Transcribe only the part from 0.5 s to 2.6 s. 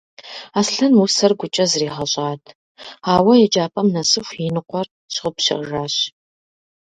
Аслъэн усэр гукӏэ зэригъэщӏат,